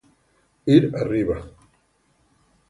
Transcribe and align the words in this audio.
Ir 0.75 0.87
Arriba 1.01 1.37